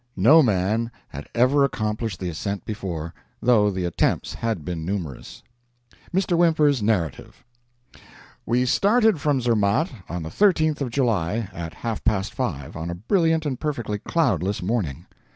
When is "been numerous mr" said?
4.65-6.35